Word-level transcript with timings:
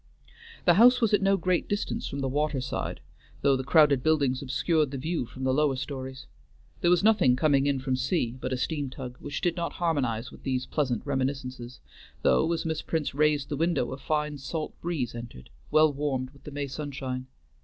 The 0.65 0.73
house 0.73 0.99
was 0.99 1.13
at 1.13 1.21
no 1.21 1.37
great 1.37 1.67
distance 1.69 2.07
from 2.07 2.21
the 2.21 2.27
water 2.27 2.59
side, 2.59 3.01
though 3.43 3.55
the 3.55 3.63
crowded 3.63 4.01
buildings 4.01 4.41
obscured 4.41 4.89
the 4.89 4.97
view 4.97 5.27
from 5.27 5.43
the 5.43 5.53
lower 5.53 5.75
stories. 5.75 6.25
There 6.79 6.89
was 6.89 7.03
nothing 7.03 7.35
coming 7.35 7.67
in 7.67 7.77
from 7.77 7.95
sea 7.95 8.35
but 8.41 8.51
a 8.51 8.57
steam 8.57 8.89
tug, 8.89 9.17
which 9.19 9.41
did 9.41 9.55
not 9.55 9.73
harmonize 9.73 10.31
with 10.31 10.41
these 10.41 10.65
pleasant 10.65 11.05
reminiscences, 11.05 11.81
though 12.23 12.51
as 12.51 12.65
Miss 12.65 12.81
Prince 12.81 13.13
raised 13.13 13.49
the 13.49 13.55
window 13.57 13.91
a 13.91 13.97
fine 13.97 14.39
salt 14.39 14.73
breeze 14.81 15.13
entered, 15.13 15.51
well 15.69 15.93
warmed 15.93 16.31
with 16.31 16.45
the 16.45 16.51
May 16.51 16.65
sunshine. 16.65 17.27